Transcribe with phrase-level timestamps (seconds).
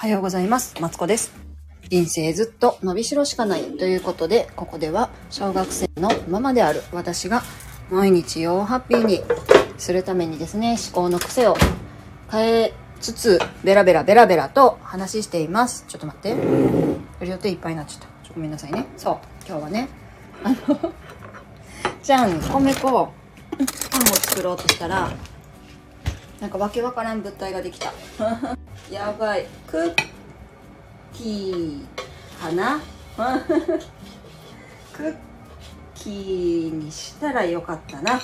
[0.00, 0.80] おはようございます。
[0.80, 1.30] マツコです。
[1.90, 7.42] 人生ずっと伸びしろしかないということで、ここでは小学生のママである私が
[7.90, 9.20] 毎日をハッピーに
[9.76, 11.56] するためにですね、思考の癖を
[12.30, 15.84] 変えつつ、ベラベラベラベラと話しています。
[15.86, 16.34] ちょっと待って。
[17.26, 18.06] 予定いっぱいになっちゃった。
[18.26, 18.86] ちょごめんなさいね。
[18.96, 19.18] そう。
[19.46, 19.90] 今日はね、
[20.42, 20.92] あの、
[22.02, 25.12] じゃん、米粉、パンを作ろうとしたら、
[26.40, 27.92] なんかわけわからん物体ができた。
[28.90, 29.46] やばい。
[29.66, 29.94] クッ
[31.12, 31.86] キー
[32.40, 32.80] かな？
[34.96, 35.16] クッ
[35.94, 38.18] キーにしたらよかったな。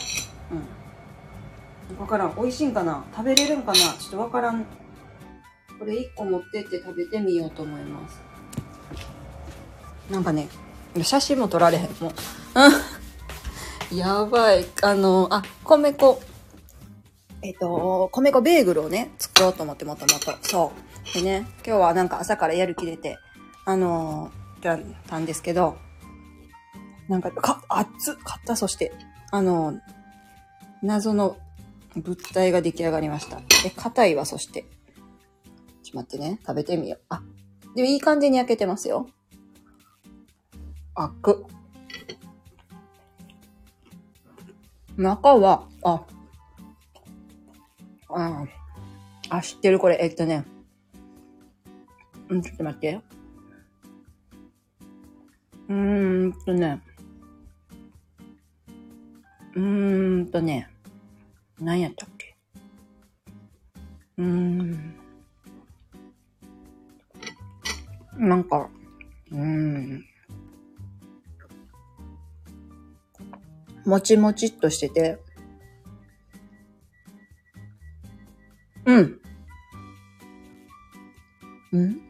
[1.91, 1.99] うん。
[2.01, 2.35] わからん。
[2.37, 3.05] 美味しいんかな？
[3.15, 3.75] 食べれるんかな？
[3.75, 4.65] ちょっとわからん。
[5.79, 8.19] これ1個持ってって食べてみようと思います。
[10.11, 10.49] なんかね、
[11.03, 11.91] 写真も撮られへん。
[12.01, 12.13] もう。
[13.95, 14.65] やばい。
[14.83, 16.19] あの、あ、米粉。
[17.47, 20.37] えっ、と、米粉ベーグルをね、作ろうと思ってもともと。
[20.43, 20.73] そ
[21.13, 21.15] う。
[21.15, 23.19] でね、今日はなんか朝からやる気出て、
[23.65, 25.77] あのー、じゃたんですけど、
[27.09, 28.93] なんか、か、熱っ買った、そして、
[29.31, 29.81] あのー、
[30.83, 31.37] 謎の
[31.95, 33.37] 物体が出来上がりました。
[33.63, 34.63] で、硬いわ、そして。
[35.85, 37.01] ちょっと待ってね、食べてみよう。
[37.11, 37.23] あ、
[37.77, 39.07] でもいい感じに焼けてますよ。
[40.97, 41.45] あく。
[44.97, 46.03] 中は、あ、
[48.19, 48.47] あ
[49.29, 50.47] あ、知ってるこれ、えっとね。
[52.31, 53.01] うん、ちょっと待って。
[55.69, 56.81] うーんとね。
[59.55, 60.71] うーんとね。
[61.61, 62.37] 何やったっけ？
[64.17, 64.95] うーん。
[68.17, 68.71] なんか、
[69.31, 70.05] うーん。
[73.85, 75.19] もちもちっとしてて、
[78.87, 79.21] うん。
[81.73, 82.01] うん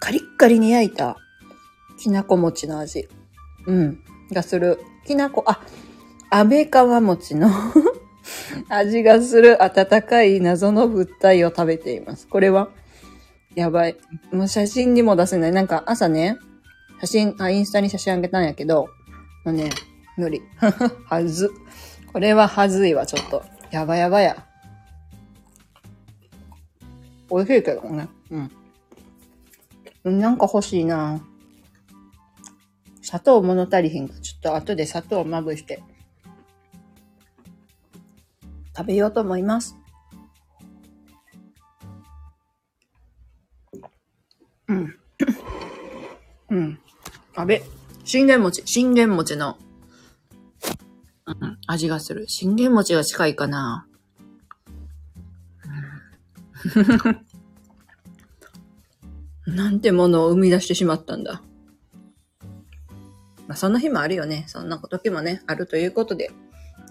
[0.00, 1.16] カリッカリに焼いた
[1.98, 3.08] きなこ餅の味。
[3.66, 3.98] うん。
[4.32, 4.78] がする。
[5.06, 5.60] きなこ、あ、
[6.30, 7.50] 安倍川餅の
[8.68, 12.28] 味がする温かい謎の物体を食べています。
[12.28, 12.70] これは、
[13.54, 13.96] やばい。
[14.32, 15.52] もう写真にも出せない。
[15.52, 16.38] なんか朝ね、
[17.00, 18.88] 写真、あ、インスタに写真あげたんやけど、
[19.44, 19.70] もうね、
[20.16, 20.40] 無理。
[21.04, 21.50] はず。
[22.12, 23.42] これははずいわ、ちょっと。
[23.70, 24.47] やばやばや。
[27.30, 28.08] 美味しいけどね。
[30.04, 30.18] うん。
[30.18, 31.20] なんか欲しいな
[33.02, 34.14] 砂糖物足りひんか。
[34.20, 35.82] ちょっと後で砂糖をまぶして。
[38.76, 39.76] 食べようと思います。
[44.68, 44.94] うん。
[46.50, 46.78] うん。
[47.34, 47.62] あべ。
[48.04, 48.62] 信玄餅。
[48.66, 49.58] 信玄餅の、
[51.26, 52.28] うん、味がする。
[52.28, 53.87] 信玄餅が近いかな。
[59.46, 61.42] なんてものを生み出してしまったんだ。
[63.46, 64.44] まあ、その日もあるよね。
[64.46, 66.30] そんな時もね、あるということで、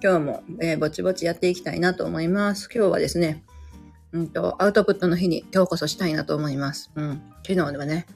[0.01, 2.69] 今日も、えーぼちぼちやっていきたいなと思います。
[2.73, 3.44] 今日はですね、
[4.11, 6.91] うんと、アウトプットの日に今日こそしたいなと思います。
[6.95, 7.22] うん。
[7.47, 8.07] 昨日ではね、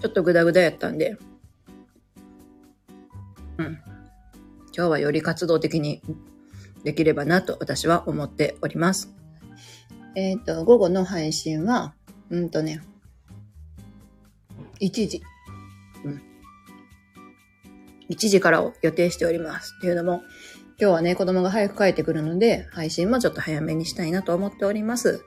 [0.00, 1.16] ちょっとグダグダやったんで、
[3.58, 3.78] うん。
[4.76, 6.02] 今日はより活動的に
[6.88, 9.14] できればなと私は思っております。
[10.14, 11.92] えっ、と、午後の配信は、
[12.30, 12.80] うんとね、
[14.80, 15.22] 1時。
[16.02, 16.22] うん。
[18.08, 19.74] 1時からを予定しております。
[19.76, 20.22] っていうのも、
[20.80, 25.22] 今日はね、子供が早く帰ってくるので、配信もちょっと早めにしたいなと思っております。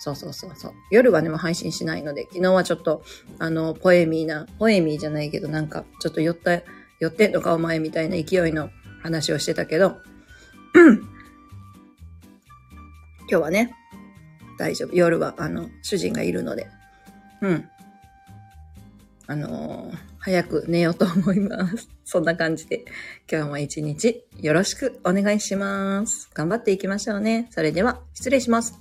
[0.00, 0.72] そうそうそうそう。
[0.90, 3.04] 夜はね、もう配信しないので、昨日はちょっと、
[3.38, 6.62] あの、ポエミーな、ポエミーじゃないけど、なんか、ちょっと寄った、
[6.98, 8.70] 寄ってんのかお前みたいな勢いの
[9.04, 9.98] 話をしてたけど、
[10.74, 10.98] 今
[13.28, 13.74] 日はね、
[14.58, 14.94] 大丈夫。
[14.94, 16.68] 夜は、あの、主人がいるので、
[17.40, 17.68] うん。
[19.26, 21.88] あのー早く寝ようと思います。
[22.04, 22.84] そんな感じで、
[23.30, 26.28] 今日も一日よろしくお願いします。
[26.34, 27.48] 頑張っていきましょうね。
[27.50, 28.78] それでは、失礼します。